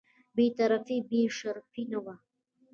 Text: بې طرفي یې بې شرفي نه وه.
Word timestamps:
بې 0.35 0.45
طرفي 0.57 0.95
یې 0.99 1.05
بې 1.09 1.21
شرفي 1.37 1.83
نه 1.91 1.99
وه. 2.03 2.15